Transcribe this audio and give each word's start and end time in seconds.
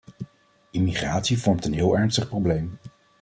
Immigratie 0.71 1.37
vormt 1.39 1.65
een 1.65 1.73
heel 1.73 1.97
ernstig 1.97 2.27
probleem. 2.29 2.79